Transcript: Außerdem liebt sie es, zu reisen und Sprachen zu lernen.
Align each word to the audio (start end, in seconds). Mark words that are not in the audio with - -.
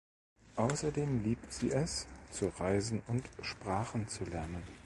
Außerdem 0.55 1.23
liebt 1.23 1.53
sie 1.53 1.69
es, 1.71 2.07
zu 2.31 2.47
reisen 2.59 3.03
und 3.07 3.29
Sprachen 3.43 4.07
zu 4.07 4.23
lernen. 4.25 4.63